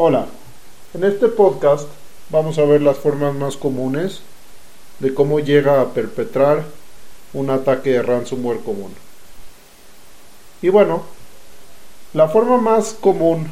[0.00, 0.26] Hola,
[0.94, 1.88] en este podcast
[2.30, 4.20] vamos a ver las formas más comunes
[5.00, 6.62] de cómo llega a perpetrar
[7.32, 8.94] un ataque de ransomware común.
[10.62, 11.02] Y bueno,
[12.12, 13.50] la forma más común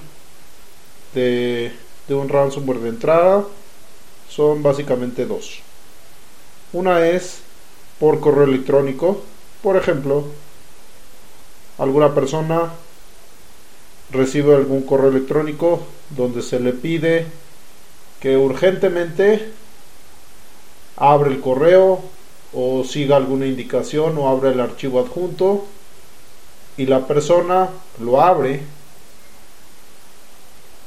[1.14, 1.72] de,
[2.06, 3.44] de un ransomware de entrada
[4.28, 5.62] son básicamente dos.
[6.72, 7.40] Una es
[7.98, 9.20] por correo electrónico,
[9.64, 10.26] por ejemplo,
[11.76, 12.70] alguna persona
[14.10, 17.26] recibe algún correo electrónico donde se le pide
[18.20, 19.50] que urgentemente
[20.96, 22.00] abre el correo
[22.52, 25.66] o siga alguna indicación o abre el archivo adjunto
[26.76, 28.62] y la persona lo abre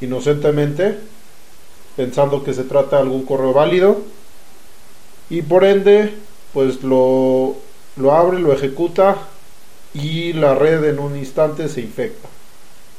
[0.02, 0.98] inocentemente
[1.96, 4.02] pensando que se trata de algún correo válido
[5.30, 6.14] y por ende
[6.54, 7.56] pues lo,
[7.98, 9.18] lo abre, lo ejecuta
[9.94, 12.29] y la red en un instante se infecta.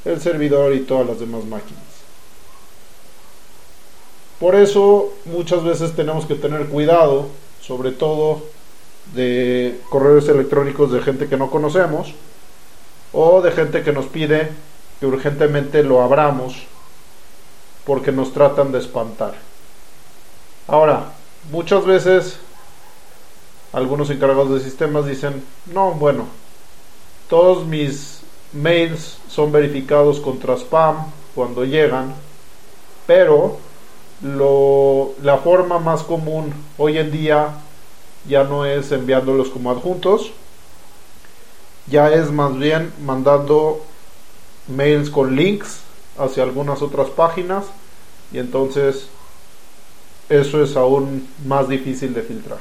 [0.04, 1.82] El servidor y todas las demás máquinas.
[4.38, 7.26] Por eso muchas veces tenemos que tener cuidado,
[7.60, 8.42] sobre todo
[9.14, 12.14] de correos electrónicos de gente que no conocemos
[13.12, 14.50] o de gente que nos pide
[14.98, 16.54] que urgentemente lo abramos
[17.84, 19.34] porque nos tratan de espantar.
[20.66, 21.12] Ahora,
[21.50, 22.38] muchas veces
[23.72, 26.26] algunos encargados de sistemas dicen, no, bueno,
[27.28, 28.09] todos mis
[28.52, 32.14] mails son verificados contra spam cuando llegan,
[33.06, 33.58] pero
[34.22, 37.54] la forma más común hoy en día
[38.28, 40.32] ya no es enviándolos como adjuntos,
[41.86, 43.82] ya es más bien mandando
[44.68, 45.80] mails con links
[46.18, 47.64] hacia algunas otras páginas
[48.32, 49.08] y entonces
[50.28, 52.58] eso es aún más difícil de filtrar.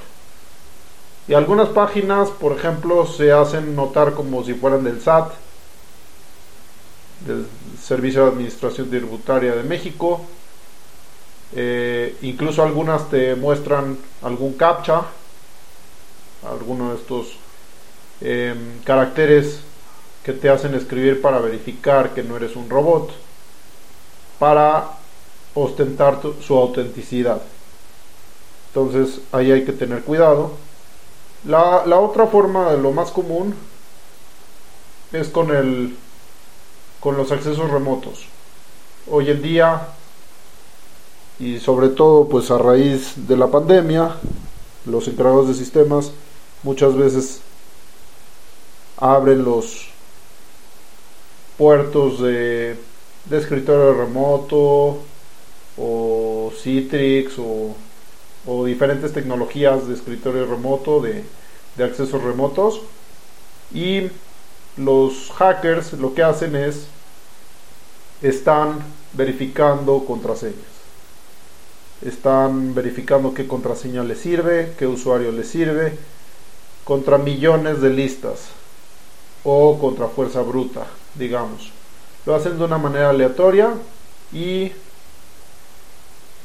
[1.27, 5.31] Y algunas páginas, por ejemplo, se hacen notar como si fueran del SAT,
[7.25, 7.45] del
[7.81, 10.21] Servicio de Administración Tributaria de México.
[11.55, 15.03] Eh, incluso algunas te muestran algún captcha,
[16.47, 17.37] alguno de estos
[18.21, 19.61] em, caracteres
[20.23, 23.11] que te hacen escribir para verificar que no eres un robot,
[24.37, 24.91] para
[25.55, 27.41] ostentar su autenticidad.
[28.67, 30.51] Entonces ahí hay que tener cuidado.
[31.45, 33.55] La, la otra forma lo más común
[35.11, 35.95] es con el
[36.99, 38.25] con los accesos remotos.
[39.09, 39.87] Hoy en día
[41.39, 44.15] y sobre todo pues a raíz de la pandemia,
[44.85, 46.11] los encargados de sistemas
[46.63, 47.41] muchas veces
[48.97, 49.87] abren los
[51.57, 52.77] puertos de,
[53.25, 54.99] de escritorio remoto
[55.77, 57.75] o Citrix o
[58.45, 61.23] o diferentes tecnologías de escritorio remoto, de,
[61.75, 62.81] de accesos remotos.
[63.73, 64.09] Y
[64.79, 66.87] los hackers lo que hacen es,
[68.21, 68.79] están
[69.13, 70.55] verificando contraseñas.
[72.01, 75.97] Están verificando qué contraseña les sirve, qué usuario les sirve,
[76.85, 78.49] contra millones de listas
[79.43, 80.85] o contra fuerza bruta,
[81.15, 81.71] digamos.
[82.25, 83.73] Lo hacen de una manera aleatoria
[84.31, 84.71] y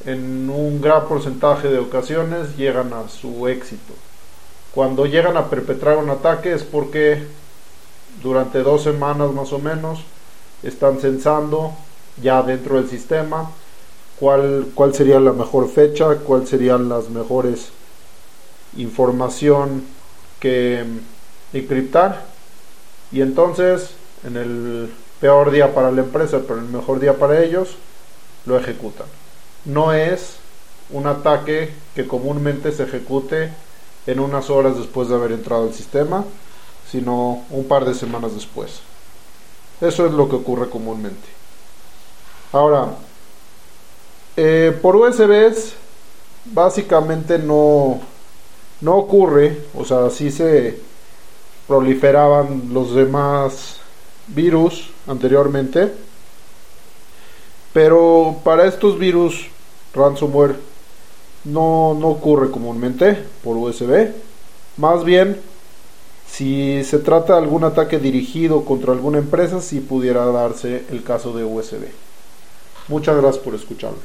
[0.04, 3.94] en un gran porcentaje de ocasiones llegan a su éxito.
[4.74, 7.26] Cuando llegan a perpetrar un ataque es porque
[8.24, 10.00] durante dos semanas más o menos
[10.62, 11.74] están censando
[12.20, 13.50] ya dentro del sistema
[14.18, 17.68] cuál, cuál sería la mejor fecha, cuál serían las mejores
[18.76, 19.84] información
[20.40, 20.84] que
[21.52, 22.24] encriptar.
[23.12, 23.90] Y entonces
[24.24, 27.76] en el peor día para la empresa pero el mejor día para ellos
[28.46, 29.06] lo ejecutan.
[29.66, 30.36] No es
[30.90, 33.50] un ataque que comúnmente se ejecute
[34.06, 36.24] en unas horas después de haber entrado al sistema,
[36.94, 38.78] sino un par de semanas después.
[39.80, 41.26] Eso es lo que ocurre comúnmente.
[42.52, 42.94] Ahora,
[44.36, 45.72] eh, por USBs
[46.44, 47.98] básicamente no,
[48.80, 50.78] no ocurre, o sea, sí se
[51.66, 53.78] proliferaban los demás
[54.28, 55.92] virus anteriormente,
[57.72, 59.48] pero para estos virus
[59.94, 60.54] ransomware
[61.42, 64.12] no, ocurre comúnmente por USB.
[64.76, 65.40] Más bien,
[66.34, 71.32] si se trata de algún ataque dirigido contra alguna empresa, si pudiera darse el caso
[71.32, 71.84] de USB.
[72.88, 73.98] Muchas gracias por escucharme.